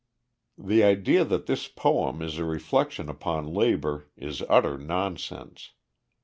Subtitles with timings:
[0.57, 5.73] The idea that this poem is a reflection upon labor is utter nonsense.